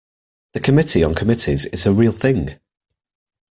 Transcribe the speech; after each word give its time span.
The 0.53 0.59
Committee 0.59 1.03
on 1.03 1.13
Committees 1.13 1.67
is 1.67 1.85
a 1.85 1.93
real 1.93 2.11
thing. 2.11 2.59